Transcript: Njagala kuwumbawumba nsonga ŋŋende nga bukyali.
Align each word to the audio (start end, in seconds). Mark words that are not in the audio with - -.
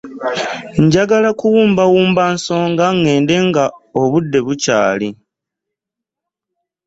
Njagala 0.83 1.29
kuwumbawumba 1.39 2.23
nsonga 2.35 2.85
ŋŋende 2.95 3.35
nga 3.47 3.63
bukyali. 4.45 5.09